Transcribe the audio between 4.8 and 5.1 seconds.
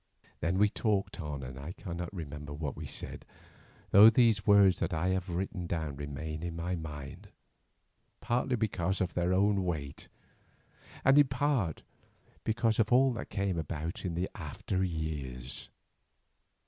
I